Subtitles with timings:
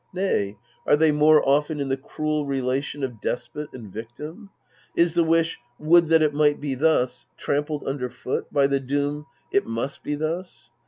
[0.13, 0.57] Nay,
[0.87, 4.49] are they more often in the cruel relation of despot and victim?
[4.97, 9.27] Is the wish," Would that it might be thus," trampled under foot by the doom,"
[9.53, 10.71] It must be thus